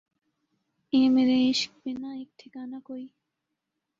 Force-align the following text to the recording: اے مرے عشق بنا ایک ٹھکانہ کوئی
اے 0.93 0.99
مرے 1.13 1.37
عشق 1.49 1.71
بنا 1.83 2.09
ایک 2.17 2.29
ٹھکانہ 2.39 2.75
کوئی 2.83 3.05